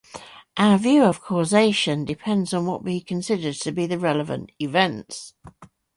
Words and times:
Our 0.57 0.79
view 0.79 1.03
of 1.03 1.21
causation 1.21 2.05
depends 2.05 2.55
on 2.55 2.65
what 2.65 2.83
we 2.83 3.01
consider 3.01 3.53
to 3.53 3.71
be 3.71 3.85
the 3.85 3.99
relevant 3.99 4.51
events. 4.57 5.35